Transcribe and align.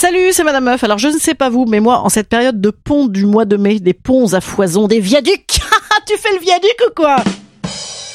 Salut, 0.00 0.32
c'est 0.32 0.44
Madame 0.44 0.64
Meuf. 0.64 0.82
Alors 0.82 0.96
je 0.96 1.08
ne 1.08 1.18
sais 1.18 1.34
pas 1.34 1.50
vous, 1.50 1.66
mais 1.66 1.78
moi, 1.78 1.98
en 1.98 2.08
cette 2.08 2.30
période 2.30 2.58
de 2.58 2.70
pont 2.70 3.06
du 3.06 3.26
mois 3.26 3.44
de 3.44 3.58
mai, 3.58 3.80
des 3.80 3.92
ponts 3.92 4.32
à 4.32 4.40
foison, 4.40 4.88
des 4.88 4.98
viaducs, 4.98 5.46
tu 6.06 6.16
fais 6.16 6.32
le 6.32 6.40
viaduc 6.40 6.74
ou 6.88 6.94
quoi? 6.96 7.16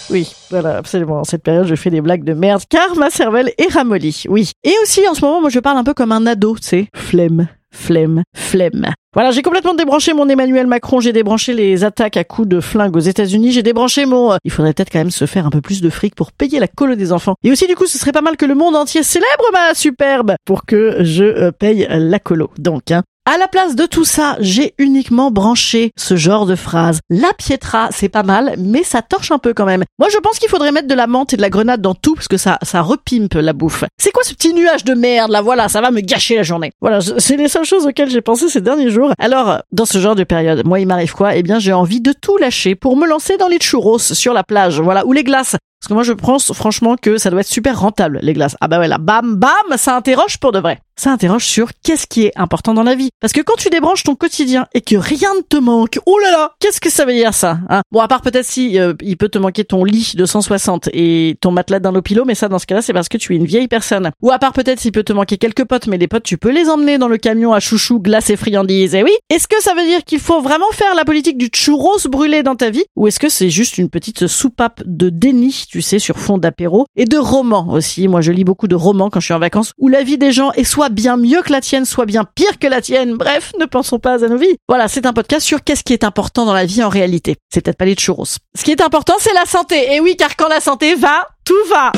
Oui, 0.09 0.33
voilà, 0.49 0.77
absolument. 0.77 1.19
En 1.19 1.23
cette 1.25 1.43
période, 1.43 1.67
je 1.67 1.75
fais 1.75 1.91
des 1.91 2.01
blagues 2.01 2.23
de 2.23 2.33
merde 2.33 2.63
car 2.67 2.95
ma 2.95 3.11
cervelle 3.11 3.53
est 3.59 3.71
ramollie. 3.71 4.23
Oui. 4.29 4.49
Et 4.63 4.73
aussi, 4.81 5.07
en 5.07 5.13
ce 5.13 5.21
moment, 5.21 5.41
moi, 5.41 5.51
je 5.51 5.59
parle 5.59 5.77
un 5.77 5.83
peu 5.83 5.93
comme 5.93 6.11
un 6.11 6.25
ado, 6.25 6.55
tu 6.55 6.67
sais. 6.67 6.87
Flemme, 6.95 7.49
flemme, 7.75 8.23
flemme. 8.35 8.93
Voilà, 9.13 9.31
j'ai 9.31 9.41
complètement 9.41 9.75
débranché 9.75 10.13
mon 10.13 10.27
Emmanuel 10.27 10.67
Macron, 10.67 10.99
j'ai 10.99 11.13
débranché 11.13 11.53
les 11.53 11.83
attaques 11.83 12.17
à 12.17 12.23
coups 12.23 12.47
de 12.47 12.59
flingue 12.59 12.95
aux 12.95 13.01
États-Unis, 13.01 13.51
j'ai 13.51 13.63
débranché 13.63 14.05
mon... 14.05 14.33
euh, 14.33 14.37
il 14.43 14.51
faudrait 14.51 14.73
peut-être 14.73 14.91
quand 14.91 14.99
même 14.99 15.11
se 15.11 15.25
faire 15.25 15.45
un 15.45 15.49
peu 15.49 15.61
plus 15.61 15.81
de 15.81 15.89
fric 15.89 16.15
pour 16.15 16.31
payer 16.31 16.59
la 16.59 16.67
colo 16.67 16.95
des 16.95 17.11
enfants. 17.11 17.35
Et 17.43 17.51
aussi, 17.51 17.67
du 17.67 17.75
coup, 17.75 17.85
ce 17.85 17.97
serait 17.97 18.11
pas 18.11 18.21
mal 18.21 18.37
que 18.37 18.45
le 18.45 18.55
monde 18.55 18.75
entier 18.75 19.03
célèbre 19.03 19.45
ma 19.53 19.73
superbe 19.73 20.35
pour 20.45 20.65
que 20.65 20.97
je 21.01 21.23
euh, 21.23 21.51
paye 21.51 21.87
la 21.89 22.19
colo. 22.19 22.49
Donc, 22.57 22.91
hein, 22.91 23.03
à 23.25 23.37
la 23.37 23.47
place 23.47 23.75
de 23.75 23.85
tout 23.85 24.05
ça, 24.05 24.37
j'ai 24.39 24.73
uniquement 24.77 25.31
branché 25.31 25.91
ce 25.97 26.15
genre 26.15 26.45
de 26.45 26.55
phrase. 26.55 26.99
La 27.09 27.33
Pietra, 27.33 27.89
c'est 27.91 28.09
pas 28.09 28.23
mal, 28.23 28.55
mais 28.57 28.83
ça 28.83 29.01
torche 29.01 29.31
un 29.31 29.39
peu 29.39 29.53
quand 29.53 29.65
même. 29.65 29.83
Moi, 29.99 30.09
je 30.11 30.17
pense 30.17 30.37
qu'il 30.39 30.49
faudrait 30.49 30.71
mettre 30.71 30.87
de 30.87 30.93
la 30.93 31.07
menthe 31.07 31.33
et 31.33 31.37
de 31.37 31.41
la 31.41 31.49
grenade 31.49 31.81
dans 31.81 31.95
tout, 31.95 32.13
parce 32.15 32.27
que 32.27 32.37
ça, 32.37 32.59
ça 32.61 32.81
repimpe 32.81 33.33
la 33.33 33.53
bouffe. 33.53 33.83
C'est 33.97 34.11
quoi 34.11 34.23
ce 34.23 34.33
petit 34.33 34.53
nuage 34.53 34.83
de 34.83 34.93
merde, 34.93 35.31
là? 35.31 35.41
Voilà, 35.41 35.69
ça 35.69 35.81
va 35.81 35.91
me 35.91 36.01
gâcher 36.01 36.35
la 36.35 36.43
journée. 36.43 36.71
Voilà, 36.81 36.99
c'est 37.01 37.37
les 37.37 37.47
seules 37.47 37.65
choses 37.65 37.85
auxquelles 37.85 38.09
j'ai 38.09 38.21
pensé 38.21 38.47
ces 38.47 38.61
derniers 38.61 38.91
jours. 38.91 39.11
Alors, 39.17 39.59
dans 39.71 39.85
ce 39.85 39.99
genre 39.99 40.15
de 40.15 40.23
période, 40.23 40.65
moi, 40.65 40.79
il 40.79 40.87
m'arrive 40.87 41.13
quoi? 41.13 41.35
Eh 41.35 41.43
bien, 41.43 41.59
j'ai 41.59 41.73
envie 41.73 42.01
de 42.01 42.13
tout 42.13 42.37
lâcher 42.37 42.75
pour 42.75 42.95
me 42.95 43.07
lancer 43.07 43.37
dans 43.37 43.47
les 43.47 43.59
churros 43.59 43.99
sur 43.99 44.33
la 44.33 44.43
plage, 44.43 44.79
voilà, 44.79 45.05
ou 45.05 45.13
les 45.13 45.23
glaces. 45.23 45.55
Parce 45.85 45.91
que 45.91 45.93
moi, 45.93 46.03
je 46.03 46.13
pense 46.13 46.51
franchement 46.51 46.95
que 46.99 47.19
ça 47.19 47.29
doit 47.29 47.41
être 47.41 47.47
super 47.47 47.79
rentable, 47.79 48.17
les 48.23 48.33
glaces. 48.33 48.57
Ah 48.59 48.67
bah 48.67 48.79
ouais, 48.79 48.87
là, 48.87 48.97
bam, 48.97 49.35
bam, 49.35 49.77
ça 49.77 49.95
interroge 49.95 50.39
pour 50.39 50.51
de 50.51 50.57
vrai. 50.57 50.79
Ça 50.97 51.11
interroge 51.11 51.45
sur 51.45 51.71
qu'est-ce 51.83 52.07
qui 52.07 52.23
est 52.23 52.31
important 52.37 52.73
dans 52.73 52.81
la 52.81 52.95
vie. 52.95 53.09
Parce 53.19 53.33
que 53.33 53.41
quand 53.41 53.57
tu 53.57 53.69
débranches 53.69 54.03
ton 54.03 54.15
quotidien 54.15 54.65
et 54.73 54.81
que 54.81 54.95
rien 54.95 55.35
ne 55.35 55.41
te 55.41 55.57
manque, 55.57 55.99
oh 56.05 56.17
là 56.19 56.31
là, 56.31 56.53
qu'est-ce 56.59 56.79
que 56.79 56.89
ça 56.89 57.05
veut 57.05 57.13
dire 57.13 57.33
ça 57.33 57.59
hein? 57.69 57.81
Bon, 57.91 57.99
à 57.99 58.07
part 58.07 58.21
peut-être 58.21 58.45
si 58.45 58.79
euh, 58.79 58.93
il 59.01 59.17
peut 59.17 59.27
te 59.27 59.37
manquer 59.37 59.65
ton 59.65 59.83
lit 59.83 60.13
de 60.15 60.25
160 60.25 60.89
et 60.93 61.37
ton 61.41 61.51
matelas 61.51 61.79
d'un 61.79 61.91
lopilo, 61.91 62.23
mais 62.25 62.33
ça, 62.33 62.47
dans 62.47 62.59
ce 62.59 62.65
cas-là, 62.65 62.81
c'est 62.81 62.93
parce 62.93 63.09
que 63.09 63.17
tu 63.17 63.33
es 63.33 63.35
une 63.35 63.45
vieille 63.45 63.67
personne. 63.67 64.09
Ou 64.23 64.31
à 64.31 64.39
part 64.39 64.53
peut-être 64.53 64.79
s'il 64.79 64.93
peut 64.93 65.03
te 65.03 65.13
manquer 65.13 65.37
quelques 65.37 65.65
potes, 65.65 65.85
mais 65.85 65.97
les 65.97 66.07
potes, 66.07 66.23
tu 66.23 66.37
peux 66.37 66.51
les 66.51 66.69
emmener 66.69 66.97
dans 66.97 67.09
le 67.09 67.17
camion 67.17 67.53
à 67.53 67.59
chouchou, 67.59 67.99
glace 67.99 68.29
et 68.29 68.37
friandises. 68.37 68.95
Et 68.95 69.03
oui, 69.03 69.11
est-ce 69.29 69.47
que 69.47 69.61
ça 69.61 69.75
veut 69.75 69.85
dire 69.85 70.03
qu'il 70.03 70.19
faut 70.19 70.41
vraiment 70.41 70.71
faire 70.71 70.95
la 70.95 71.03
politique 71.03 71.37
du 71.37 71.49
churros 71.53 72.07
brûlé 72.09 72.41
dans 72.41 72.55
ta 72.55 72.69
vie? 72.69 72.85
Ou 72.95 73.07
est-ce 73.07 73.19
que 73.19 73.29
c'est 73.29 73.49
juste 73.49 73.77
une 73.77 73.89
petite 73.89 74.27
soupape 74.27 74.81
de 74.85 75.09
déni, 75.09 75.65
tu 75.75 75.81
sais, 75.81 75.99
sur 75.99 76.17
fond 76.17 76.37
d'apéro 76.37 76.85
et 76.95 77.03
de 77.03 77.17
romans 77.17 77.67
aussi 77.69 78.07
Moi, 78.07 78.21
je 78.21 78.31
lis 78.31 78.45
beaucoup 78.45 78.69
de 78.69 78.75
romans 78.75 79.09
quand 79.09 79.19
je 79.19 79.25
suis 79.25 79.33
en 79.33 79.39
vacances 79.39 79.73
où 79.77 79.89
la 79.89 80.03
vie 80.03 80.17
des 80.17 80.31
gens 80.31 80.53
est 80.53 80.63
soit 80.63 80.87
bien 80.87 81.17
mieux 81.17 81.41
que 81.41 81.51
la 81.51 81.59
tienne, 81.59 81.83
soit 81.83 82.05
bien 82.05 82.23
pire 82.23 82.59
que 82.59 82.67
la 82.67 82.79
tienne. 82.79 83.15
Bref, 83.17 83.51
ne 83.59 83.65
pensons 83.65 83.99
pas 83.99 84.23
à 84.23 84.27
nos 84.29 84.37
vies. 84.37 84.55
Voilà, 84.69 84.87
c'est 84.87 85.05
un 85.05 85.11
podcast 85.11 85.45
sur 85.45 85.65
qu'est-ce 85.65 85.83
qui 85.83 85.91
est 85.91 86.05
important 86.05 86.45
dans 86.45 86.53
la 86.53 86.63
vie 86.63 86.81
en 86.81 86.87
réalité. 86.87 87.35
C'est 87.53 87.59
peut-être 87.59 87.77
pas 87.77 87.83
les 87.83 87.95
churros. 87.95 88.23
Ce 88.25 88.63
qui 88.63 88.71
est 88.71 88.79
important, 88.79 89.15
c'est 89.19 89.33
la 89.33 89.43
santé. 89.45 89.93
Et 89.95 89.99
oui, 89.99 90.15
car 90.15 90.37
quand 90.37 90.47
la 90.47 90.61
santé 90.61 90.95
va, 90.95 91.27
tout 91.43 91.53
va. 91.69 91.91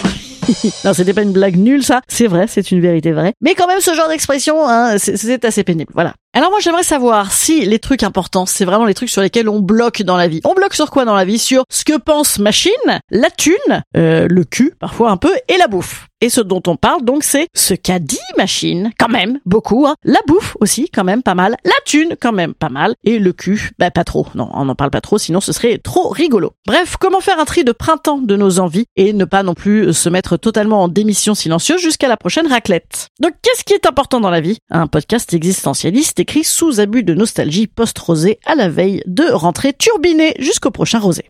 non, 0.85 0.93
c'était 0.93 1.13
pas 1.13 1.21
une 1.21 1.33
blague 1.33 1.57
nulle, 1.57 1.83
ça. 1.83 2.01
C'est 2.07 2.25
vrai, 2.27 2.45
c'est 2.47 2.71
une 2.71 2.81
vérité 2.81 3.11
vraie. 3.11 3.33
Mais 3.41 3.53
quand 3.53 3.67
même, 3.67 3.81
ce 3.81 3.93
genre 3.93 4.07
d'expression, 4.09 4.67
hein, 4.67 4.97
c'est- 4.97 5.17
c'est 5.17 5.45
assez 5.45 5.63
pénible. 5.63 5.91
Voilà. 5.93 6.13
Alors 6.33 6.51
moi, 6.51 6.59
j'aimerais 6.59 6.83
savoir 6.83 7.31
si 7.31 7.65
les 7.65 7.79
trucs 7.79 8.03
importants, 8.03 8.45
c'est 8.45 8.65
vraiment 8.65 8.85
les 8.85 8.93
trucs 8.93 9.09
sur 9.09 9.21
lesquels 9.21 9.49
on 9.49 9.59
bloque 9.59 10.03
dans 10.03 10.17
la 10.17 10.27
vie. 10.27 10.41
On 10.43 10.53
bloque 10.53 10.75
sur 10.75 10.91
quoi 10.91 11.05
dans 11.05 11.15
la 11.15 11.25
vie? 11.25 11.39
Sur 11.39 11.63
ce 11.71 11.83
que 11.83 11.97
pense 11.97 12.37
machine, 12.37 12.71
la 13.09 13.29
thune, 13.31 13.83
euh, 13.95 14.27
le 14.29 14.43
cul, 14.43 14.73
parfois 14.79 15.09
un 15.09 15.17
peu, 15.17 15.33
et 15.47 15.57
la 15.57 15.67
bouffe. 15.67 16.07
Et 16.19 16.29
ce 16.29 16.41
dont 16.41 16.63
on 16.65 16.77
parle, 16.77 17.03
donc, 17.03 17.23
c'est 17.23 17.47
ce 17.53 17.75
qu'a 17.75 17.99
dit 17.99 18.17
machine, 18.37 18.91
quand 18.97 19.07
même, 19.07 19.39
beaucoup. 19.45 19.85
Hein. 19.85 19.93
La 20.03 20.19
bouffe 20.25 20.57
aussi, 20.59 20.89
quand 20.89 21.03
même, 21.03 21.21
pas 21.21 21.35
mal. 21.35 21.57
La 21.63 21.73
thune, 21.85 22.15
quand 22.19 22.31
même, 22.31 22.55
pas 22.55 22.69
mal. 22.69 22.95
Et 23.03 23.19
le 23.19 23.33
cul, 23.33 23.69
bah 23.77 23.91
pas 23.91 24.03
trop. 24.03 24.25
Non, 24.33 24.49
on 24.53 24.65
n'en 24.65 24.73
parle 24.73 24.89
pas 24.89 25.01
trop, 25.01 25.19
sinon 25.19 25.41
ce 25.41 25.51
serait 25.53 25.77
trop 25.77 26.09
rigolo. 26.09 26.53
Bref, 26.65 26.95
comment 26.99 27.21
faire 27.21 27.39
un 27.39 27.45
tri 27.45 27.63
de 27.63 27.71
printemps 27.71 28.17
de 28.17 28.35
nos 28.35 28.57
envies 28.59 28.85
et 28.95 29.13
ne 29.13 29.25
pas 29.25 29.43
non 29.43 29.53
plus 29.53 29.93
se 29.93 30.09
mettre 30.09 30.37
totalement 30.37 30.81
en 30.81 30.87
démission 30.87 31.35
silencieuse 31.35 31.81
jusqu'à 31.81 32.07
la 32.07 32.17
prochaine 32.17 32.47
raclette? 32.47 33.09
Donc, 33.19 33.33
qu'est-ce 33.43 33.63
qui 33.63 33.73
est 33.73 33.85
important 33.85 34.19
dans 34.19 34.31
la 34.31 34.41
vie? 34.41 34.57
Un 34.71 34.87
podcast 34.87 35.35
existentialiste 35.35 36.19
écrit 36.27 36.43
sous 36.43 36.81
abus 36.81 37.03
de 37.03 37.13
nostalgie 37.13 37.67
post-rosée 37.67 38.37
à 38.45 38.53
la 38.53 38.67
veille 38.67 39.01
de 39.05 39.23
rentrer 39.31 39.71
turbinée 39.71 40.35
jusqu'au 40.39 40.71
prochain 40.71 40.99
rosé. 40.99 41.23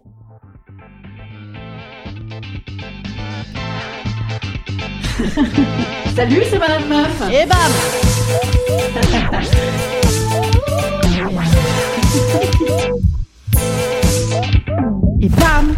Salut, 6.16 6.42
c'est 6.50 6.58
Madame 6.58 6.90
Meuf. 6.90 7.22
Et 7.32 7.46
bam 7.46 7.72
Et 15.22 15.30
bam 15.30 15.76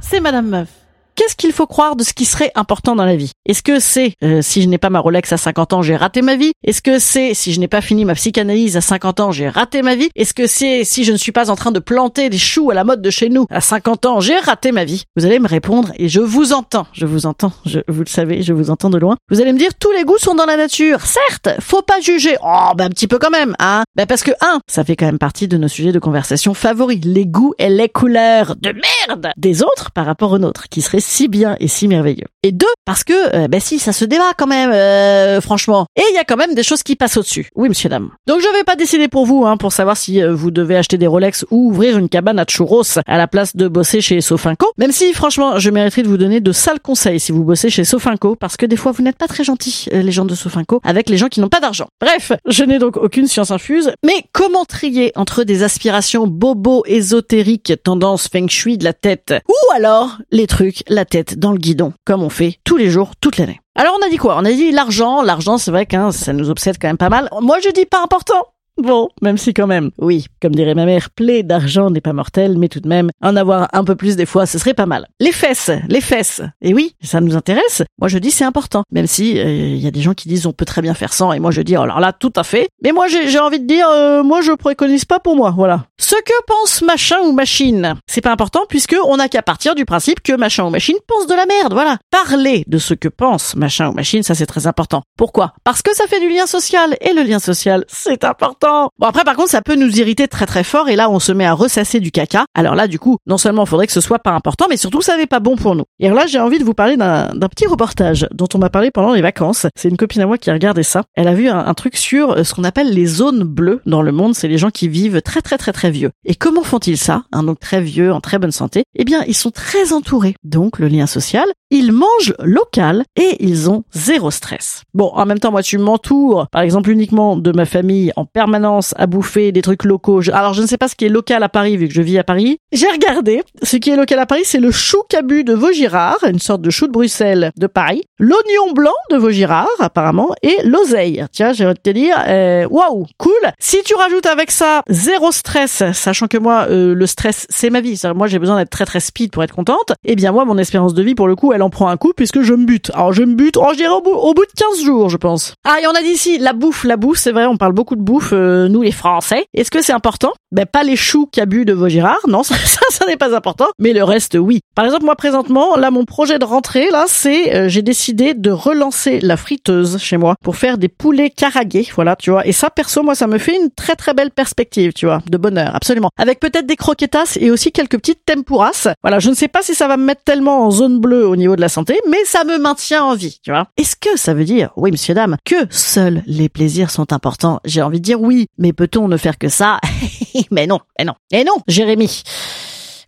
C'est 0.00 0.20
Madame 0.20 0.48
Meuf. 0.48 0.79
Qu'est-ce 1.20 1.36
qu'il 1.36 1.52
faut 1.52 1.66
croire 1.66 1.96
de 1.96 2.02
ce 2.02 2.14
qui 2.14 2.24
serait 2.24 2.50
important 2.54 2.96
dans 2.96 3.04
la 3.04 3.14
vie? 3.14 3.32
Est-ce 3.44 3.62
que 3.62 3.78
c'est 3.78 4.14
euh, 4.24 4.40
si 4.40 4.62
je 4.62 4.68
n'ai 4.68 4.78
pas 4.78 4.88
ma 4.88 5.00
Rolex 5.00 5.30
à 5.30 5.36
50 5.36 5.74
ans, 5.74 5.82
j'ai 5.82 5.94
raté 5.94 6.22
ma 6.22 6.34
vie? 6.34 6.52
Est-ce 6.64 6.80
que 6.80 6.98
c'est 6.98 7.34
si 7.34 7.52
je 7.52 7.60
n'ai 7.60 7.68
pas 7.68 7.82
fini 7.82 8.06
ma 8.06 8.14
psychanalyse 8.14 8.78
à 8.78 8.80
50 8.80 9.20
ans, 9.20 9.30
j'ai 9.30 9.46
raté 9.46 9.82
ma 9.82 9.96
vie? 9.96 10.08
Est-ce 10.16 10.32
que 10.32 10.46
c'est 10.46 10.82
si 10.82 11.04
je 11.04 11.12
ne 11.12 11.18
suis 11.18 11.30
pas 11.30 11.50
en 11.50 11.56
train 11.56 11.72
de 11.72 11.78
planter 11.78 12.30
des 12.30 12.38
choux 12.38 12.70
à 12.70 12.74
la 12.74 12.84
mode 12.84 13.02
de 13.02 13.10
chez 13.10 13.28
nous 13.28 13.44
à 13.50 13.60
50 13.60 14.06
ans, 14.06 14.20
j'ai 14.20 14.38
raté 14.38 14.72
ma 14.72 14.86
vie? 14.86 15.04
Vous 15.14 15.26
allez 15.26 15.38
me 15.40 15.46
répondre 15.46 15.92
et 15.96 16.08
je 16.08 16.20
vous 16.20 16.54
entends, 16.54 16.86
je 16.94 17.04
vous 17.04 17.26
entends, 17.26 17.52
je, 17.66 17.80
vous 17.86 18.00
le 18.00 18.08
savez, 18.08 18.40
je 18.40 18.54
vous 18.54 18.70
entends 18.70 18.88
de 18.88 18.96
loin. 18.96 19.16
Vous 19.30 19.42
allez 19.42 19.52
me 19.52 19.58
dire 19.58 19.74
tous 19.78 19.92
les 19.92 20.04
goûts 20.04 20.16
sont 20.16 20.34
dans 20.34 20.46
la 20.46 20.56
nature. 20.56 21.02
Certes, 21.02 21.50
faut 21.60 21.82
pas 21.82 22.00
juger. 22.00 22.38
Oh, 22.42 22.70
bah 22.74 22.84
un 22.84 22.88
petit 22.88 23.08
peu 23.08 23.18
quand 23.18 23.28
même, 23.28 23.54
hein. 23.58 23.82
Bah 23.94 24.06
parce 24.06 24.22
que 24.22 24.32
un, 24.40 24.60
ça 24.66 24.84
fait 24.84 24.96
quand 24.96 25.04
même 25.04 25.18
partie 25.18 25.48
de 25.48 25.58
nos 25.58 25.68
sujets 25.68 25.92
de 25.92 25.98
conversation 25.98 26.54
favoris, 26.54 27.04
les 27.04 27.26
goûts 27.26 27.52
et 27.58 27.68
les 27.68 27.90
couleurs 27.90 28.56
de 28.56 28.72
merde 28.72 29.32
des 29.36 29.62
autres 29.62 29.90
par 29.90 30.06
rapport 30.06 30.32
aux 30.32 30.38
nôtres, 30.38 30.70
qui 30.70 30.80
seraient 30.80 31.09
si 31.10 31.28
bien 31.28 31.56
et 31.60 31.68
si 31.68 31.88
merveilleux. 31.88 32.26
Et 32.42 32.52
deux, 32.52 32.66
parce 32.84 33.04
que, 33.04 33.34
euh, 33.36 33.48
bah 33.48 33.60
si, 33.60 33.78
ça 33.78 33.92
se 33.92 34.04
débat 34.04 34.32
quand 34.38 34.46
même, 34.46 34.70
euh, 34.72 35.40
franchement. 35.40 35.86
Et 35.96 36.02
il 36.10 36.14
y 36.14 36.18
a 36.18 36.24
quand 36.24 36.36
même 36.36 36.54
des 36.54 36.62
choses 36.62 36.82
qui 36.82 36.96
passent 36.96 37.16
au-dessus. 37.16 37.50
Oui, 37.56 37.68
monsieur, 37.68 37.88
dame. 37.88 38.10
Donc 38.26 38.40
je 38.40 38.46
vais 38.56 38.64
pas 38.64 38.76
décider 38.76 39.08
pour 39.08 39.26
vous, 39.26 39.44
hein, 39.44 39.56
pour 39.56 39.72
savoir 39.72 39.96
si 39.96 40.22
euh, 40.22 40.32
vous 40.32 40.50
devez 40.50 40.76
acheter 40.76 40.98
des 40.98 41.06
Rolex 41.06 41.44
ou 41.50 41.70
ouvrir 41.70 41.98
une 41.98 42.08
cabane 42.08 42.38
à 42.38 42.44
churros 42.46 42.84
à 43.06 43.18
la 43.18 43.26
place 43.26 43.56
de 43.56 43.68
bosser 43.68 44.00
chez 44.00 44.20
Sofinco. 44.20 44.66
Même 44.78 44.92
si, 44.92 45.12
franchement, 45.12 45.58
je 45.58 45.70
mériterais 45.70 46.02
de 46.02 46.08
vous 46.08 46.16
donner 46.16 46.40
de 46.40 46.52
sales 46.52 46.80
conseils 46.80 47.18
si 47.18 47.32
vous 47.32 47.44
bossez 47.44 47.70
chez 47.70 47.84
Sofinco, 47.84 48.36
parce 48.36 48.56
que 48.56 48.64
des 48.64 48.76
fois, 48.76 48.92
vous 48.92 49.02
n'êtes 49.02 49.18
pas 49.18 49.28
très 49.28 49.44
gentils, 49.44 49.86
euh, 49.92 50.02
les 50.02 50.12
gens 50.12 50.24
de 50.24 50.34
Sofinco, 50.34 50.80
avec 50.84 51.10
les 51.10 51.16
gens 51.16 51.28
qui 51.28 51.40
n'ont 51.40 51.48
pas 51.48 51.60
d'argent. 51.60 51.88
Bref, 52.00 52.32
je 52.46 52.64
n'ai 52.64 52.78
donc 52.78 52.96
aucune 52.96 53.26
science 53.26 53.50
infuse, 53.50 53.90
mais 54.04 54.24
comment 54.32 54.64
trier 54.64 55.12
entre 55.16 55.42
des 55.42 55.64
aspirations 55.64 56.26
bobo 56.26 56.84
ésotériques, 56.86 57.74
tendance 57.82 58.28
feng 58.28 58.48
shui 58.48 58.78
de 58.78 58.84
la 58.84 58.92
tête, 58.92 59.34
ou 59.48 59.74
alors 59.74 60.18
les 60.30 60.46
trucs, 60.46 60.82
tête 61.04 61.38
dans 61.38 61.52
le 61.52 61.58
guidon, 61.58 61.92
comme 62.04 62.22
on 62.22 62.30
fait 62.30 62.58
tous 62.64 62.76
les 62.76 62.90
jours, 62.90 63.12
toute 63.20 63.38
l'année. 63.38 63.60
Alors 63.74 63.96
on 64.00 64.06
a 64.06 64.10
dit 64.10 64.16
quoi? 64.16 64.36
On 64.36 64.44
a 64.44 64.50
dit 64.52 64.72
l'argent, 64.72 65.22
l'argent 65.22 65.58
c'est 65.58 65.70
vrai 65.70 65.86
que 65.86 65.96
hein, 65.96 66.12
ça 66.12 66.32
nous 66.32 66.50
obsède 66.50 66.76
quand 66.80 66.88
même 66.88 66.98
pas 66.98 67.08
mal. 67.08 67.28
Moi 67.40 67.58
je 67.62 67.70
dis 67.70 67.86
pas 67.86 68.02
important. 68.02 68.46
Bon, 68.78 69.08
même 69.20 69.36
si 69.36 69.52
quand 69.52 69.66
même, 69.66 69.90
oui, 69.98 70.26
comme 70.40 70.54
dirait 70.54 70.74
ma 70.74 70.86
mère, 70.86 71.10
plaie 71.10 71.42
d'argent 71.42 71.90
n'est 71.90 72.00
pas 72.00 72.12
mortelle, 72.12 72.56
mais 72.58 72.68
tout 72.68 72.80
de 72.80 72.88
même, 72.88 73.10
en 73.22 73.36
avoir 73.36 73.68
un 73.72 73.84
peu 73.84 73.94
plus 73.94 74.16
des 74.16 74.26
fois, 74.26 74.46
ce 74.46 74.58
serait 74.58 74.74
pas 74.74 74.86
mal. 74.86 75.06
Les 75.20 75.32
fesses, 75.32 75.70
les 75.88 76.00
fesses. 76.00 76.40
Et 76.62 76.72
oui, 76.72 76.94
ça 77.02 77.20
nous 77.20 77.36
intéresse. 77.36 77.82
Moi 77.98 78.08
je 78.08 78.18
dis 78.18 78.30
c'est 78.30 78.44
important, 78.44 78.84
même 78.90 79.06
si 79.06 79.38
euh, 79.38 79.44
il 79.44 79.78
y 79.78 79.86
a 79.86 79.90
des 79.90 80.00
gens 80.00 80.14
qui 80.14 80.28
disent 80.28 80.46
on 80.46 80.52
peut 80.52 80.64
très 80.64 80.82
bien 80.82 80.94
faire 80.94 81.12
sans, 81.12 81.32
et 81.32 81.40
moi 81.40 81.50
je 81.50 81.60
dis 81.62 81.76
alors 81.76 82.00
là 82.00 82.12
tout 82.12 82.32
à 82.36 82.42
fait. 82.42 82.68
Mais 82.82 82.92
moi 82.92 83.06
j'ai 83.08 83.28
j'ai 83.28 83.38
envie 83.38 83.60
de 83.60 83.66
dire, 83.66 83.86
euh, 83.90 84.22
moi 84.22 84.40
je 84.40 84.52
préconise 84.52 85.04
pas 85.04 85.20
pour 85.20 85.36
moi, 85.36 85.52
voilà. 85.54 85.84
Ce 85.98 86.14
que 86.14 86.44
pense 86.46 86.82
machin 86.82 87.18
ou 87.24 87.32
machine, 87.32 87.94
c'est 88.06 88.22
pas 88.22 88.32
important 88.32 88.60
puisque 88.68 88.96
on 89.06 89.18
n'a 89.18 89.28
qu'à 89.28 89.42
partir 89.42 89.74
du 89.74 89.84
principe 89.84 90.22
que 90.22 90.32
machin 90.32 90.64
ou 90.64 90.70
machine 90.70 90.96
pense 91.06 91.26
de 91.26 91.34
la 91.34 91.44
merde, 91.44 91.74
voilà. 91.74 91.98
Parler 92.10 92.64
de 92.66 92.78
ce 92.78 92.94
que 92.94 93.08
pense 93.08 93.56
machin 93.56 93.90
ou 93.90 93.92
machine, 93.92 94.22
ça 94.22 94.34
c'est 94.34 94.46
très 94.46 94.66
important. 94.66 95.02
Pourquoi? 95.18 95.52
Parce 95.64 95.82
que 95.82 95.94
ça 95.94 96.06
fait 96.06 96.20
du 96.20 96.30
lien 96.30 96.46
social, 96.46 96.96
et 97.00 97.12
le 97.12 97.22
lien 97.22 97.38
social, 97.38 97.84
c'est 97.88 98.24
important. 98.24 98.69
Bon 98.98 99.06
après 99.06 99.24
par 99.24 99.36
contre 99.36 99.50
ça 99.50 99.62
peut 99.62 99.76
nous 99.76 99.98
irriter 99.98 100.28
très 100.28 100.46
très 100.46 100.64
fort, 100.64 100.88
et 100.88 100.96
là 100.96 101.10
on 101.10 101.18
se 101.18 101.32
met 101.32 101.46
à 101.46 101.52
ressasser 101.52 102.00
du 102.00 102.10
caca. 102.10 102.44
Alors 102.54 102.74
là 102.74 102.88
du 102.88 102.98
coup, 102.98 103.18
non 103.26 103.38
seulement 103.38 103.66
faudrait 103.66 103.86
que 103.86 103.92
ce 103.92 104.00
soit 104.00 104.18
pas 104.18 104.32
important, 104.32 104.66
mais 104.68 104.76
surtout 104.76 105.02
ça 105.02 105.16
n'est 105.16 105.26
pas 105.26 105.40
bon 105.40 105.56
pour 105.56 105.74
nous. 105.74 105.84
Et 105.98 106.06
alors 106.06 106.18
là 106.18 106.26
j'ai 106.26 106.38
envie 106.38 106.58
de 106.58 106.64
vous 106.64 106.74
parler 106.74 106.96
d'un 106.96 107.48
petit 107.48 107.66
reportage 107.66 108.26
dont 108.32 108.48
on 108.54 108.58
m'a 108.58 108.70
parlé 108.70 108.90
pendant 108.90 109.12
les 109.12 109.22
vacances. 109.22 109.66
C'est 109.76 109.88
une 109.88 109.96
copine 109.96 110.22
à 110.22 110.26
moi 110.26 110.38
qui 110.38 110.50
a 110.50 110.52
regardé 110.52 110.82
ça. 110.82 111.02
Elle 111.14 111.28
a 111.28 111.34
vu 111.34 111.48
un, 111.48 111.58
un 111.58 111.74
truc 111.74 111.96
sur 111.96 112.32
euh, 112.32 112.44
ce 112.44 112.54
qu'on 112.54 112.64
appelle 112.64 112.92
les 112.92 113.06
zones 113.06 113.42
bleues 113.42 113.80
dans 113.86 114.02
le 114.02 114.12
monde. 114.12 114.34
C'est 114.34 114.48
les 114.48 114.58
gens 114.58 114.70
qui 114.70 114.88
vivent 114.88 115.22
très 115.22 115.42
très 115.42 115.58
très 115.58 115.72
très 115.72 115.90
vieux. 115.90 116.10
Et 116.24 116.34
comment 116.34 116.62
font-ils 116.62 116.98
ça 116.98 117.24
hein, 117.32 117.42
Donc 117.42 117.60
très 117.60 117.80
vieux, 117.80 118.12
en 118.12 118.20
très 118.20 118.38
bonne 118.38 118.52
santé? 118.52 118.84
Eh 118.94 119.04
bien 119.04 119.24
ils 119.26 119.34
sont 119.34 119.50
très 119.50 119.92
entourés. 119.92 120.34
Donc 120.44 120.78
le 120.78 120.88
lien 120.88 121.06
social. 121.06 121.46
Ils 121.72 121.92
mangent 121.92 122.34
local 122.40 123.04
et 123.14 123.36
ils 123.38 123.70
ont 123.70 123.84
zéro 123.92 124.32
stress. 124.32 124.82
Bon, 124.92 125.12
en 125.14 125.24
même 125.24 125.38
temps, 125.38 125.52
moi, 125.52 125.62
tu 125.62 125.78
m'entoures, 125.78 126.48
par 126.50 126.62
exemple, 126.62 126.90
uniquement 126.90 127.36
de 127.36 127.52
ma 127.52 127.64
famille 127.64 128.12
en 128.16 128.24
permanence 128.24 128.49
à 128.54 129.06
bouffer 129.06 129.52
des 129.52 129.62
trucs 129.62 129.84
locaux. 129.84 130.20
alors 130.32 130.54
je 130.54 130.62
ne 130.62 130.66
sais 130.66 130.76
pas 130.76 130.88
ce 130.88 130.94
qui 130.94 131.04
est 131.04 131.08
local 131.08 131.42
à 131.42 131.48
Paris 131.48 131.76
vu 131.76 131.88
que 131.88 131.94
je 131.94 132.02
vis 132.02 132.18
à 132.18 132.24
Paris. 132.24 132.58
J'ai 132.72 132.88
regardé. 132.88 133.42
Ce 133.62 133.76
qui 133.76 133.90
est 133.90 133.96
local 133.96 134.18
à 134.18 134.26
Paris, 134.26 134.42
c'est 134.44 134.60
le 134.60 134.70
chou 134.70 134.98
cabu 135.08 135.44
de 135.44 135.54
Vaugirard, 135.54 136.18
une 136.26 136.38
sorte 136.38 136.62
de 136.62 136.70
chou 136.70 136.86
de 136.86 136.92
Bruxelles 136.92 137.50
de 137.56 137.66
Paris, 137.66 138.02
l'oignon 138.18 138.72
blanc 138.74 138.94
de 139.10 139.16
Vaugirard 139.16 139.68
apparemment 139.78 140.30
et 140.42 140.56
l'oseille. 140.64 141.24
Tiens, 141.32 141.52
j'ai 141.52 141.64
envie 141.64 141.74
de 141.74 141.80
te 141.80 141.90
dire, 141.90 142.16
euh, 142.26 142.66
waouh, 142.68 143.06
cool. 143.18 143.32
Si 143.58 143.82
tu 143.84 143.94
rajoutes 143.94 144.26
avec 144.26 144.50
ça 144.50 144.82
zéro 144.88 145.32
stress, 145.32 145.82
sachant 145.92 146.26
que 146.26 146.38
moi 146.38 146.66
euh, 146.70 146.94
le 146.94 147.06
stress 147.06 147.46
c'est 147.48 147.70
ma 147.70 147.80
vie. 147.80 148.00
Moi 148.14 148.26
j'ai 148.26 148.38
besoin 148.38 148.56
d'être 148.56 148.70
très 148.70 148.86
très 148.86 149.00
speed 149.00 149.30
pour 149.30 149.42
être 149.42 149.54
contente. 149.54 149.92
Eh 150.04 150.16
bien 150.16 150.32
moi 150.32 150.44
mon 150.44 150.58
espérance 150.58 150.94
de 150.94 151.02
vie 151.02 151.14
pour 151.14 151.28
le 151.28 151.36
coup 151.36 151.52
elle 151.52 151.62
en 151.62 151.70
prend 151.70 151.88
un 151.88 151.96
coup 151.96 152.12
puisque 152.16 152.42
je 152.42 152.54
me 152.54 152.64
bute. 152.64 152.90
Alors 152.94 153.12
je 153.12 153.22
me 153.22 153.34
bute, 153.34 153.56
oh, 153.56 153.68
je 153.72 153.76
dirais 153.76 153.94
au 153.94 154.02
bout, 154.02 154.10
au 154.10 154.34
bout 154.34 154.44
de 154.44 154.52
15 154.56 154.84
jours 154.84 155.08
je 155.08 155.16
pense. 155.16 155.54
Ah 155.64 155.78
et 155.82 155.86
on 155.86 155.92
a 155.92 156.02
dit 156.02 156.10
ici 156.10 156.38
la 156.38 156.52
bouffe, 156.52 156.84
la 156.84 156.96
bouffe 156.96 157.18
c'est 157.18 157.32
vrai 157.32 157.46
on 157.46 157.56
parle 157.56 157.72
beaucoup 157.72 157.96
de 157.96 158.02
bouffe 158.02 158.32
nous 158.68 158.82
les 158.82 158.92
Français. 158.92 159.46
Est-ce 159.54 159.70
que 159.70 159.82
c'est 159.82 159.92
important? 159.92 160.32
Ben 160.52 160.66
pas 160.66 160.82
les 160.82 160.96
choux 160.96 161.28
bu 161.46 161.64
de 161.64 161.72
Vaugirard, 161.72 162.18
non 162.28 162.42
ça 162.44 162.54
ça, 162.90 163.06
n'est 163.06 163.16
pas 163.16 163.34
important, 163.34 163.66
mais 163.78 163.92
le 163.92 164.04
reste 164.04 164.36
oui. 164.38 164.60
Par 164.74 164.84
exemple 164.84 165.04
moi 165.04 165.16
présentement 165.16 165.76
là 165.76 165.90
mon 165.90 166.04
projet 166.04 166.38
de 166.38 166.44
rentrée 166.44 166.90
là 166.90 167.04
c'est 167.06 167.54
euh, 167.54 167.68
j'ai 167.68 167.82
décidé 167.82 168.34
de 168.34 168.50
relancer 168.50 169.20
la 169.20 169.36
friteuse 169.36 169.98
chez 169.98 170.16
moi 170.16 170.34
pour 170.42 170.56
faire 170.56 170.76
des 170.76 170.88
poulets 170.88 171.30
caragués, 171.30 171.88
voilà 171.94 172.16
tu 172.16 172.30
vois. 172.30 172.46
Et 172.46 172.52
ça 172.52 172.70
perso 172.70 173.02
moi 173.02 173.14
ça 173.14 173.26
me 173.26 173.38
fait 173.38 173.56
une 173.56 173.70
très 173.70 173.96
très 173.96 174.14
belle 174.14 174.30
perspective 174.30 174.92
tu 174.92 175.06
vois 175.06 175.20
de 175.28 175.38
bonheur 175.38 175.74
absolument. 175.74 176.10
Avec 176.18 176.40
peut-être 176.40 176.66
des 176.66 176.76
croquetas 176.76 177.36
et 177.40 177.50
aussi 177.50 177.72
quelques 177.72 177.98
petites 177.98 178.24
tempuras. 178.24 178.88
Voilà 179.02 179.18
je 179.18 179.30
ne 179.30 179.34
sais 179.34 179.48
pas 179.48 179.62
si 179.62 179.74
ça 179.74 179.88
va 179.88 179.96
me 179.96 180.04
mettre 180.04 180.24
tellement 180.24 180.66
en 180.66 180.70
zone 180.70 180.98
bleue 181.00 181.26
au 181.26 181.36
niveau 181.36 181.56
de 181.56 181.60
la 181.60 181.68
santé, 181.68 181.98
mais 182.08 182.24
ça 182.24 182.44
me 182.44 182.58
maintient 182.58 183.04
en 183.04 183.14
vie, 183.14 183.38
tu 183.42 183.50
vois. 183.50 183.68
Est-ce 183.76 183.96
que 183.96 184.18
ça 184.18 184.34
veut 184.34 184.44
dire, 184.44 184.70
oui 184.76 184.90
monsieur 184.90 185.14
dame, 185.14 185.36
que 185.44 185.54
seuls 185.70 186.22
les 186.26 186.48
plaisirs 186.48 186.90
sont 186.90 187.12
importants? 187.12 187.60
J'ai 187.64 187.82
envie 187.82 187.98
de 187.98 188.04
dire 188.04 188.20
oui, 188.20 188.29
mais 188.58 188.72
peut-on 188.72 189.08
ne 189.08 189.16
faire 189.16 189.38
que 189.38 189.48
ça? 189.48 189.80
Mais 190.50 190.66
non, 190.66 190.80
mais 190.98 191.04
non, 191.04 191.14
et 191.32 191.44
non, 191.44 191.54
Jérémy. 191.66 192.22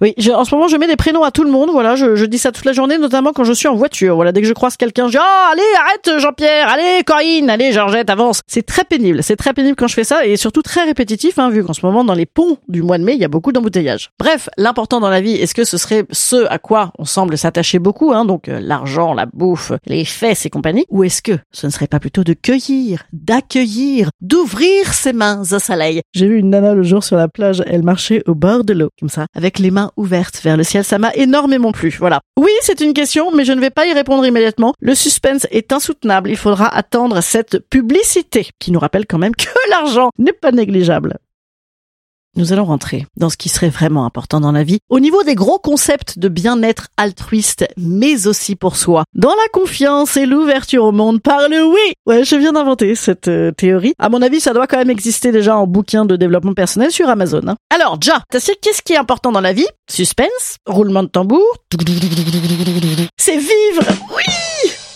Oui, 0.03 0.15
je, 0.19 0.33
en 0.33 0.45
ce 0.45 0.53
moment, 0.53 0.67
je 0.67 0.77
mets 0.77 0.89
des 0.89 0.97
prénoms 0.97 1.23
à 1.23 1.31
tout 1.31 1.45
le 1.45 1.51
monde. 1.53 1.71
Voilà, 1.71 1.95
je, 1.95 2.17
je, 2.17 2.25
dis 2.25 2.39
ça 2.39 2.51
toute 2.51 2.65
la 2.65 2.73
journée, 2.73 2.99
notamment 2.99 3.33
quand 3.33 3.45
je 3.45 3.53
suis 3.53 3.69
en 3.69 3.77
voiture. 3.77 4.17
Voilà, 4.17 4.33
dès 4.33 4.41
que 4.41 4.49
je 4.49 4.53
croise 4.53 4.77
quelqu'un, 4.77 5.07
je 5.07 5.13
dis 5.13 5.19
oh, 5.21 5.53
allez, 5.53 5.63
arrête, 5.79 6.21
Jean-Pierre, 6.21 6.69
allez, 6.69 7.05
Corinne, 7.07 7.49
allez, 7.49 7.71
Georgette, 7.71 8.11
avance. 8.11 8.41
C'est 8.49 8.67
très 8.67 8.83
pénible. 8.83 9.23
C'est 9.23 9.37
très 9.37 9.53
pénible 9.53 9.77
quand 9.77 9.87
je 9.87 9.95
fais 9.95 10.03
ça 10.03 10.27
et 10.27 10.37
surtout 10.37 10.63
très 10.63 10.83
répétitif, 10.83 11.39
hein, 11.39 11.51
vu 11.51 11.63
qu'en 11.63 11.73
ce 11.73 11.87
moment, 11.87 12.03
dans 12.03 12.15
les 12.15 12.27
ponts 12.27 12.59
du 12.67 12.83
mois 12.83 12.99
de 12.99 13.05
mai, 13.05 13.15
il 13.15 13.21
y 13.21 13.25
a 13.25 13.29
beaucoup 13.29 13.53
d'embouteillages. 13.53 14.11
Bref, 14.19 14.49
l'important 14.57 14.99
dans 14.99 15.09
la 15.09 15.21
vie, 15.21 15.35
est-ce 15.35 15.55
que 15.55 15.63
ce 15.63 15.79
serait 15.79 16.05
ce 16.11 16.49
à 16.51 16.59
quoi 16.59 16.93
on 16.99 17.05
semble 17.05 17.39
s'attacher 17.39 17.79
beaucoup, 17.79 18.13
hein, 18.13 18.25
donc 18.25 18.49
euh, 18.49 18.59
l'argent, 18.61 19.15
la 19.15 19.27
bouffe, 19.27 19.71
les 19.87 20.05
fesses 20.05 20.47
et 20.47 20.51
compagnie, 20.51 20.85
ou 20.89 21.05
est-ce 21.05 21.23
que 21.23 21.39
ce 21.53 21.69
ne 21.69 21.71
serait 21.71 21.87
pas 21.87 22.01
plutôt 22.01 22.25
de 22.25 22.33
cueillir, 22.33 23.05
d'accueillir, 23.13 24.11
d'ouvrir 24.21 24.93
ses 24.93 25.13
mains 25.13 25.43
au 25.43 25.59
soleil? 25.61 26.03
J'ai 26.13 26.27
vu 26.27 26.39
une 26.39 26.51
nana 26.51 26.75
le 26.75 26.83
jour 26.83 27.05
sur 27.05 27.17
la 27.17 27.29
plage, 27.29 27.63
elle 27.69 27.85
marchait 27.85 28.25
au 28.27 28.35
bord 28.35 28.65
de 28.65 28.73
l'eau, 28.73 28.89
comme 28.99 29.09
ça, 29.09 29.27
avec 29.37 29.61
les 29.61 29.71
mains 29.71 29.92
ouverte 29.97 30.41
vers 30.43 30.57
le 30.57 30.65
ciel. 30.65 30.85
Ça 30.85 30.99
m'a 30.99 31.13
énormément 31.15 31.73
plu. 31.73 31.95
Voilà. 31.99 32.21
Oui, 32.39 32.51
c'est 32.63 32.81
une 32.81 32.95
question, 32.95 33.31
mais 33.33 33.45
je 33.45 33.53
ne 33.53 33.61
vais 33.61 33.71
pas 33.71 33.87
y 33.87 33.93
répondre 33.93 34.27
immédiatement. 34.27 34.75
Le 34.81 34.95
suspense 34.95 35.47
est 35.51 35.73
insoutenable. 35.73 36.31
Il 36.31 36.37
faudra 36.37 36.67
attendre 36.75 37.21
cette 37.21 37.59
publicité 37.69 38.49
qui 38.59 38.73
nous 38.73 38.79
rappelle 38.79 39.07
quand 39.07 39.19
même 39.19 39.37
que 39.37 39.49
l'argent 39.71 40.11
n'est 40.19 40.33
pas 40.33 40.53
négligeable. 40.53 41.19
Nous 42.35 42.55
allons 42.55 42.65
rentrer 42.65 43.07
dans 43.19 43.29
ce 43.29 43.37
qui 43.37 43.51
serait 43.51 43.69
vraiment 43.69 44.07
important 44.07 44.41
dans 44.41 44.53
la 44.53 44.65
vie, 44.65 44.79
au 44.89 45.01
niveau 45.01 45.23
des 45.23 45.35
gros 45.35 45.59
concepts 45.59 46.19
de 46.19 46.29
bien-être 46.29 46.89
altruiste, 46.97 47.67
mais 47.77 48.27
aussi 48.27 48.57
pour 48.57 48.77
soi. 48.77 49.05
Dans 49.15 49.29
la 49.29 49.49
confiance 49.53 50.17
et 50.17 50.25
l'ouverture 50.25 50.85
au 50.85 50.93
monde 50.93 51.21
par 51.21 51.51
le 51.51 51.63
oui. 51.63 51.93
Ouais, 52.07 52.25
je 52.25 52.37
viens 52.37 52.53
d'inventer 52.53 52.95
cette 52.95 53.29
euh, 53.29 53.53
théorie. 53.53 53.93
À 53.99 54.09
mon 54.09 54.23
avis, 54.23 54.41
ça 54.41 54.55
doit 54.55 54.67
quand 54.67 54.79
même 54.79 54.89
exister 54.89 55.31
déjà 55.31 55.57
en 55.57 55.67
bouquin 55.67 56.07
de 56.07 56.17
développement 56.17 56.55
personnel 56.55 56.91
sur 56.91 57.09
Amazon. 57.11 57.43
Hein. 57.49 57.57
Alors, 57.69 57.99
Ja, 58.03 58.23
t'as 58.31 58.41
qu'est-ce 58.41 58.83
qui 58.83 58.95
est 58.95 58.99
important 58.99 59.31
dans 59.31 59.41
la 59.43 59.53
vie? 59.53 59.67
Suspense, 59.91 60.57
roulement 60.67 61.03
de 61.03 61.09
tambour. 61.09 61.45
C'est 63.19 63.37
vivre. 63.37 63.87
Oui 64.17 64.42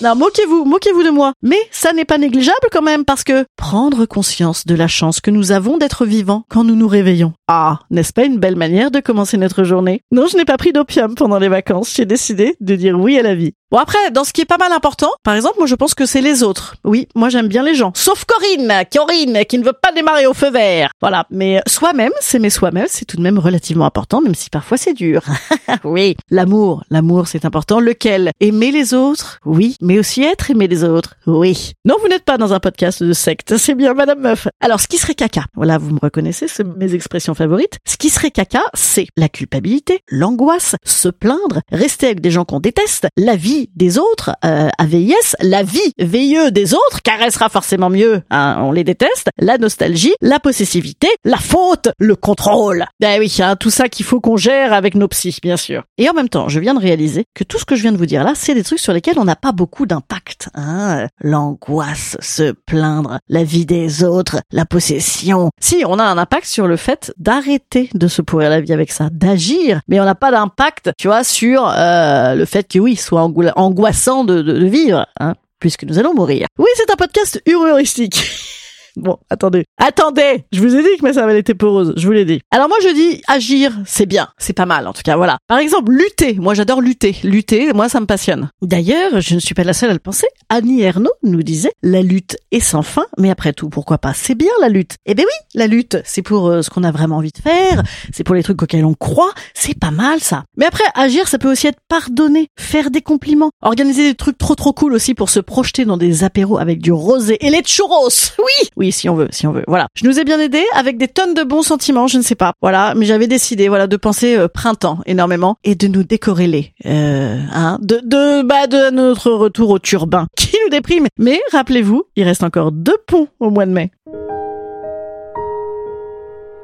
non, 0.07 0.15
moquez-vous, 0.15 0.65
moquez-vous 0.65 1.03
de 1.03 1.11
moi. 1.11 1.33
Mais 1.43 1.59
ça 1.73 1.93
n'est 1.93 2.05
pas 2.05 2.17
négligeable 2.17 2.69
quand 2.71 2.81
même 2.81 3.05
parce 3.05 3.25
que 3.25 3.45
prendre 3.57 4.07
conscience 4.07 4.65
de 4.65 4.77
la 4.77 4.87
chance 4.87 5.21
que 5.21 5.33
nous 5.33 5.51
avons 5.51 5.79
d'être 5.79 6.07
vivants 6.07 6.45
quand 6.49 6.63
nous 6.63 6.77
nous 6.77 6.87
réveillons. 6.87 7.33
Ah, 7.49 7.79
n'est-ce 7.91 8.13
pas 8.13 8.25
une 8.25 8.39
belle 8.39 8.57
manière 8.57 8.91
de 8.91 8.99
commencer 8.99 9.37
notre 9.37 9.63
journée? 9.63 10.03
Non, 10.11 10.27
je 10.27 10.37
n'ai 10.37 10.45
pas 10.45 10.57
pris 10.57 10.73
d'opium 10.73 11.15
pendant 11.15 11.39
les 11.39 11.49
vacances. 11.49 11.95
J'ai 11.95 12.05
décidé 12.05 12.57
de 12.61 12.75
dire 12.75 12.99
oui 12.99 13.21
à 13.21 13.23
la 13.23 13.37
vie. 13.37 13.53
Bon 13.73 13.79
après, 13.79 14.13
dans 14.13 14.23
ce 14.23 14.33
qui 14.33 14.41
est 14.41 14.47
pas 14.47 14.59
mal 14.59 14.71
important, 14.71 15.11
par 15.25 15.35
exemple, 15.35 15.57
moi 15.59 15.67
je 15.67 15.75
pense 15.75 15.95
que 15.95 16.07
c'est 16.07 16.21
les 16.21 16.45
autres. 16.45 16.77
Oui, 16.85 17.09
moi 17.17 17.31
j'aime 17.31 17.49
bien 17.49 17.65
les 17.65 17.75
gens. 17.75 17.91
Sauf 17.97 18.25
Corinne, 18.25 18.85
Corinne, 18.93 19.45
qui 19.45 19.59
ne 19.59 19.65
veut 19.65 19.73
pas 19.73 19.91
démarrer 19.91 20.27
au 20.27 20.35
feu 20.35 20.51
vert. 20.51 20.91
Voilà, 21.01 21.27
mais 21.31 21.61
soi-même, 21.67 22.13
s'aimer 22.21 22.51
soi-même, 22.51 22.87
c'est 22.89 23.05
tout 23.05 23.17
de 23.17 23.23
même 23.23 23.41
relativement 23.41 23.85
important, 23.85 24.21
même 24.21 24.37
si 24.37 24.51
parfois 24.51 24.77
c'est 24.77 24.95
dur. 24.95 25.23
oui, 25.85 26.17
l'amour, 26.31 26.85
l'amour 26.91 27.27
c'est 27.27 27.45
important. 27.45 27.81
Lequel? 27.81 28.31
Aimer 28.39 28.71
les 28.71 28.95
autres? 28.95 29.41
Oui, 29.45 29.77
mais 29.83 29.99
aussi 29.99 30.23
être 30.23 30.51
aimé 30.51 30.69
des 30.69 30.85
autres? 30.85 31.17
Oui. 31.27 31.73
Non, 31.85 31.97
vous 32.01 32.09
n'êtes 32.09 32.25
pas 32.25 32.39
dans 32.39 32.53
un 32.53 32.61
podcast 32.61 33.03
de 33.03 33.13
secte, 33.13 33.57
c'est 33.57 33.75
bien 33.75 33.95
Madame 33.95 34.21
Meuf. 34.21 34.47
Alors, 34.61 34.79
ce 34.79 34.87
qui 34.87 34.97
serait 34.97 35.15
caca 35.15 35.45
Voilà, 35.57 35.79
vous 35.79 35.93
me 35.93 36.01
reconnaissez, 36.01 36.47
c'est 36.47 36.65
mes 36.65 36.95
expressions 36.95 37.35
favorites. 37.37 37.79
Ce 37.87 37.97
qui 37.97 38.11
serait 38.11 38.31
caca, 38.31 38.63
c'est 38.75 39.07
la 39.17 39.29
culpabilité, 39.29 40.01
l'angoisse, 40.09 40.77
se 40.85 41.09
plaindre, 41.09 41.61
rester 41.71 42.07
avec 42.07 42.21
des 42.21 42.31
gens 42.31 42.45
qu'on 42.45 42.61
déteste, 42.61 43.07
la 43.17 43.37
vie 43.37 43.71
des 43.77 43.99
autres, 43.99 44.31
euh, 44.45 44.69
à 44.77 44.87
VIS, 44.87 45.37
la 45.41 45.63
vie 45.63 45.93
veilleux 45.99 46.51
des 46.51 46.75
autres 46.75 47.03
caressera 47.03 47.49
forcément 47.49 47.91
mieux, 47.91 48.23
hein, 48.31 48.57
on 48.61 48.73
les 48.73 48.85
déteste, 48.85 49.29
la 49.39 49.59
nostalgie, 49.59 50.15
la 50.21 50.41
possessivité, 50.41 51.09
la 51.25 51.37
faute, 51.37 51.89
le 51.99 52.17
contrôle. 52.17 52.87
Ben 53.01 53.21
oui, 53.21 53.35
hein, 53.41 53.57
tout 53.57 53.71
ça 53.71 53.89
qu'il 53.89 54.05
faut 54.05 54.21
qu'on 54.21 54.37
gère 54.37 54.73
avec 54.73 54.95
nos 54.95 55.09
psys, 55.09 55.39
bien 55.43 55.57
sûr. 55.57 55.85
Et 55.99 56.09
en 56.09 56.15
même 56.15 56.29
temps, 56.29 56.49
je 56.49 56.61
viens 56.61 56.75
de 56.75 56.81
réaliser 56.81 57.25
que 57.35 57.45
tout 57.45 57.59
ce 57.59 57.65
que 57.65 57.77
je 57.77 57.83
viens 57.83 57.93
de 57.93 57.99
vous 57.99 58.07
dire 58.07 58.25
là, 58.25 58.33
c'est 58.35 58.55
des 58.55 58.65
trucs 58.65 58.81
sur 58.81 58.93
lesquels 58.93 59.19
on 59.19 59.25
n'a 59.25 59.37
pas 59.37 59.53
beaucoup 59.53 59.87
d'impact. 59.87 60.49
Hein. 60.55 61.07
L'angoisse, 61.21 62.17
se 62.21 62.53
plaindre, 62.53 63.19
la 63.29 63.45
vie 63.45 63.67
des 63.67 64.05
autres, 64.05 64.41
la 64.53 64.67
possession. 64.67 65.51
Si, 65.61 65.85
on 65.87 65.99
a 65.99 66.05
un 66.05 66.19
impact 66.19 66.47
sur 66.47 66.67
le 66.67 66.77
fait 66.77 67.13
d'arrêter 67.27 67.91
de 67.93 68.07
se 68.07 68.23
pourrir 68.23 68.51
la 68.51 68.61
vie 68.61 68.73
avec 68.73 68.93
ça, 68.93 69.09
d'agir, 69.11 69.81
mais 69.89 70.01
on 70.01 70.05
n'a 70.05 70.15
pas 70.15 70.31
d'impact, 70.31 70.93
tu 70.97 71.09
vois, 71.09 71.25
sur 71.25 71.69
euh, 71.69 72.35
le 72.35 72.45
fait 72.45 72.73
que 72.73 72.79
oui, 72.79 72.95
soit 72.95 73.23
angoissant 73.23 73.53
angoissant 73.57 74.25
de, 74.25 74.43
de, 74.43 74.65
vivre, 74.67 75.07
hein, 75.19 75.35
puisque 75.59 75.83
nous 75.83 75.99
allons 75.99 76.15
mourir. 76.15 76.47
Oui, 76.59 76.69
c'est 76.77 76.91
un 76.91 76.97
podcast 76.97 77.43
humoristique. 77.45 78.25
Bon, 78.97 79.19
attendez. 79.29 79.65
Attendez 79.77 80.45
Je 80.53 80.61
vous 80.61 80.75
ai 80.75 80.83
dit 80.83 80.89
que 80.99 81.03
ma 81.03 81.13
cervelle 81.13 81.37
était 81.37 81.55
poreuse, 81.55 81.93
je 81.97 82.07
vous 82.07 82.13
l'ai 82.13 82.25
dit. 82.25 82.41
Alors 82.51 82.69
moi 82.69 82.79
je 82.83 82.89
dis 82.95 83.21
agir, 83.29 83.79
c'est 83.85 84.07
bien, 84.07 84.29
c'est 84.39 84.55
pas 84.55 84.65
mal 84.65 84.87
en 84.89 84.95
tout 84.95 85.03
cas, 85.05 85.17
voilà. 85.17 85.37
Par 85.49 85.59
exemple, 85.59 85.93
lutter, 85.93 86.35
moi 86.35 86.55
j'adore 86.55 86.81
lutter. 86.81 87.15
Lutter, 87.23 87.75
moi 87.75 87.91
ça 87.91 88.01
me 88.01 88.07
passionne. 88.07 88.49
D'ailleurs, 88.63 89.21
je 89.21 89.35
ne 89.35 89.41
suis 89.41 89.55
pas 89.55 89.65
la 89.65 89.75
seule 89.75 89.91
à 89.91 89.93
le 89.93 89.99
penser. 89.99 90.27
Annie 90.49 90.81
Ernaux 90.81 91.13
nous 91.23 91.43
disait 91.43 91.73
la 91.83 92.01
lutte 92.01 92.39
est 92.53 92.61
sans 92.61 92.83
fin, 92.83 93.05
mais 93.19 93.29
après 93.31 93.53
tout, 93.53 93.69
pourquoi 93.69 93.99
pas? 93.99 94.15
C'est 94.15 94.35
bien 94.35 94.53
la 94.63 94.71
lutte. 94.71 94.97
Eh 95.05 95.15
ben 95.15 95.25
oui, 95.27 95.47
la 95.55 95.67
lutte, 95.67 95.99
c'est 96.05 96.23
pour 96.23 96.49
euh, 96.49 96.63
ce 96.63 96.71
qu'on 96.71 96.83
a 96.83 96.91
vraiment 96.91 97.19
envie 97.19 97.33
de 97.33 97.39
faire, 97.39 97.83
c'est 98.15 98.25
pour 98.25 98.35
les 98.35 98.43
trucs 98.43 98.63
auxquels 98.63 98.85
on 98.87 98.95
croit, 98.95 99.33
c'est 99.53 99.79
pas 99.79 99.91
mal 99.91 100.21
ça. 100.21 100.45
Mais 100.57 100.65
après, 100.65 100.85
agir, 100.95 101.29
ça 101.29 101.39
peut 101.39 101.51
aussi 101.51 101.67
être 101.67 101.81
pardonner, 101.89 102.49
faire 102.59 102.91
des 102.91 103.03
compliments, 103.03 103.51
organiser 103.61 104.09
des 104.09 104.15
trucs 104.15 104.39
trop 104.39 104.55
trop 104.55 104.73
cool 104.73 104.95
aussi 104.95 105.13
pour 105.15 105.29
se 105.29 105.41
projeter 105.41 105.85
dans 105.85 105.99
des 105.99 106.25
apéros 106.25 106.59
avec 106.59 106.81
du 106.81 106.93
rosé 106.93 107.37
et 107.45 107.51
les 107.51 107.63
churros. 107.63 108.09
Oui, 108.39 108.69
oui 108.77 108.86
si 108.93 109.09
on 109.09 109.15
veut, 109.15 109.29
si 109.31 109.47
on 109.47 109.53
veut. 109.53 109.65
Voilà. 109.67 109.89
Je 109.95 110.05
nous 110.05 110.19
ai 110.19 110.25
bien 110.25 110.39
aidé 110.39 110.63
avec 110.75 110.99
des 110.99 111.09
tonnes 111.09 111.35
de 111.35 111.43
bons 111.43 111.63
sentiments, 111.63 112.07
je 112.07 112.19
ne 112.19 112.23
sais 112.23 112.35
pas. 112.35 112.53
Voilà, 112.61 112.95
mais 112.95 113.07
j'avais 113.07 113.27
décidé, 113.27 113.69
voilà, 113.69 113.87
de 113.87 113.97
penser 113.97 114.37
euh, 114.37 114.49
printemps 114.49 114.99
énormément 115.07 115.57
et 115.65 115.75
de 115.75 115.89
nous 115.89 116.05
décorréler, 116.05 116.73
euh, 116.87 117.39
hein, 117.53 117.79
de, 117.81 118.01
de, 118.05 118.43
bah, 118.43 118.67
de 118.67 118.91
notre 118.91 119.31
retour 119.33 119.71
au 119.71 119.79
turbin 119.79 120.27
qui 120.37 120.57
nous 120.65 120.71
déprime. 120.71 121.07
Mais 121.19 121.41
rappelez-vous, 121.53 122.05
il 122.17 122.25
reste 122.25 122.43
encore 122.43 122.73
deux 122.73 122.97
ponts 123.07 123.29
au 123.41 123.51
mois 123.51 123.67
de 123.67 123.73
mai. 123.73 123.91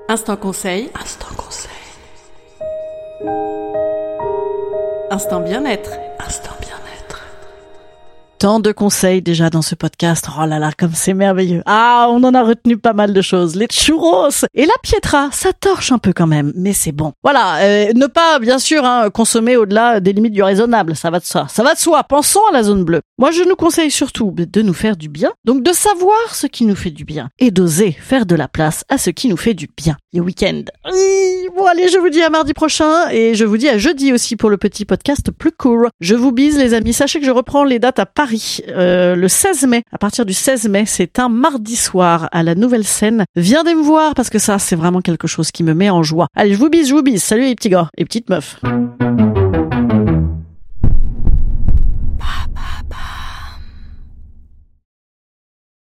Instant 0.09 0.37
conseil. 0.37 0.91
Instant 1.01 1.35
conseil. 1.37 1.71
Instant 5.11 5.41
bien-être. 5.41 5.91
Tant 8.43 8.59
de 8.59 8.73
conseils 8.73 9.23
déjà 9.23 9.51
dans 9.51 9.63
ce 9.63 9.77
podcast. 9.77 10.27
Oh 10.37 10.45
là 10.47 10.59
là, 10.59 10.73
comme 10.77 10.95
c'est 10.95 11.15
merveilleux. 11.15 11.63
Ah, 11.65 12.09
on 12.11 12.25
en 12.25 12.35
a 12.35 12.43
retenu 12.43 12.77
pas 12.77 12.93
mal 12.93 13.13
de 13.13 13.23
choses. 13.23 13.55
Les 13.55 13.69
churros 13.71 14.31
et 14.53 14.67
la 14.67 14.75
pietra, 14.83 15.29
ça 15.31 15.53
torche 15.53 15.93
un 15.93 15.99
peu 15.99 16.13
quand 16.13 16.27
même, 16.27 16.53
mais 16.57 16.73
c'est 16.73 16.91
bon. 16.91 17.13
Voilà, 17.23 17.59
euh, 17.59 17.93
ne 17.95 18.09
pas 18.09 18.41
bien 18.41 18.59
sûr 18.59 18.85
hein, 18.85 19.11
consommer 19.11 19.57
au-delà 19.57 20.01
des 20.01 20.13
limites 20.13 20.33
du 20.33 20.43
raisonnable, 20.43 20.97
ça 20.97 21.09
va 21.11 21.21
de 21.21 21.25
soi. 21.25 21.47
Ça 21.49 21.63
va 21.63 21.75
de 21.75 21.79
soi. 21.79 22.03
Pensons 22.03 22.43
à 22.51 22.53
la 22.53 22.65
zone 22.65 22.83
bleue. 22.83 23.03
Moi, 23.17 23.31
je 23.31 23.45
nous 23.45 23.55
conseille 23.55 23.93
surtout 23.93 24.35
de 24.37 24.63
nous 24.63 24.75
faire 24.75 24.97
du 24.97 25.09
bien, 25.09 25.31
donc 25.45 25.63
de 25.63 25.73
savoir 25.73 26.35
ce 26.35 26.49
qui 26.49 26.67
nous 26.67 26.75
fait 26.75 26.91
du 26.91 27.05
bien 27.05 27.29
et 27.39 27.53
d'oser 27.53 27.93
faire 27.93 28.27
de 28.27 28.35
la 28.35 28.49
place 28.49 28.83
à 28.89 28.99
ce 28.99 29.11
qui 29.11 29.29
nous 29.29 29.37
fait 29.37 29.55
du 29.55 29.69
bien. 29.77 29.97
Les 30.13 30.19
week-ends. 30.19 30.65
Bon, 31.55 31.67
allez, 31.67 31.89
je 31.89 31.99
vous 31.99 32.09
dis 32.09 32.23
à 32.23 32.31
mardi 32.31 32.55
prochain 32.55 33.11
et 33.11 33.35
je 33.35 33.45
vous 33.45 33.59
dis 33.59 33.69
à 33.69 33.77
jeudi 33.77 34.13
aussi 34.13 34.37
pour 34.37 34.49
le 34.49 34.57
petit 34.57 34.87
podcast 34.87 35.31
plus 35.31 35.53
court. 35.53 35.89
Je 36.01 36.15
vous 36.15 36.33
bise, 36.33 36.59
les 36.59 36.73
amis. 36.73 36.95
Sachez 36.95 37.21
que 37.21 37.27
je 37.27 37.31
reprends 37.31 37.65
les 37.65 37.79
dates 37.79 37.99
à 37.99 38.07
Paris 38.07 38.61
euh, 38.69 39.15
le 39.15 39.29
16 39.29 39.67
mai. 39.67 39.83
À 39.93 39.99
partir 39.99 40.25
du 40.25 40.33
16 40.33 40.69
mai, 40.69 40.85
c'est 40.87 41.19
un 41.19 41.29
mardi 41.29 41.77
soir 41.77 42.29
à 42.33 42.43
la 42.43 42.55
nouvelle 42.55 42.85
scène. 42.85 43.25
Viendez 43.37 43.75
me 43.75 43.83
voir 43.83 44.15
parce 44.15 44.31
que 44.31 44.39
ça, 44.39 44.59
c'est 44.59 44.77
vraiment 44.77 45.03
quelque 45.03 45.27
chose 45.27 45.51
qui 45.51 45.63
me 45.63 45.75
met 45.75 45.91
en 45.91 46.03
joie. 46.03 46.29
Allez, 46.35 46.55
je 46.55 46.59
vous 46.59 46.71
bise, 46.71 46.89
je 46.89 46.95
vous 46.95 47.03
bise. 47.03 47.23
Salut 47.23 47.45
les 47.45 47.55
petits 47.55 47.69
gars 47.69 47.89
et 47.99 48.05
petites 48.07 48.31
meufs. 48.31 48.59